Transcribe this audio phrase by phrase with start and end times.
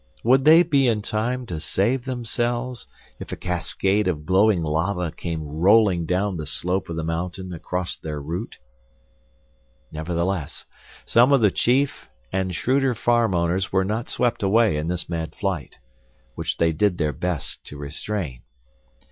[0.23, 2.87] Would they be in time to save themselves,
[3.19, 7.97] if a cascade of glowing lava came rolling down the slope of the mountain across
[7.97, 8.57] their route?
[9.91, 10.65] Nevertheless,
[11.05, 15.35] some of the chief and shrewder farm owners were not swept away in this mad
[15.35, 15.77] flight,
[16.33, 18.41] which they did their best to restrain.